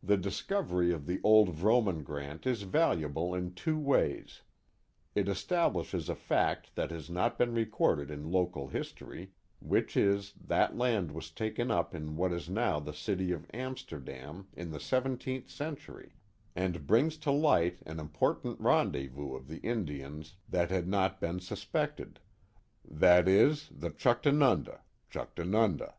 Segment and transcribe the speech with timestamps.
[0.00, 4.42] The discovery of the old Vrooman grant is valuable in two ways.
[5.16, 10.76] It establishes a fact that has not been recorded in local history, which is, that
[10.76, 15.50] land was taken up in what is now the city of Amsterdam in the seventeenth
[15.50, 16.14] century,
[16.54, 21.18] and brings to light an important rendezvous of the Indians that had not i68 The
[21.18, 22.20] Mohawk Valley been suspected;
[22.88, 25.94] that is, the Juchtanunda (Chuctanunda).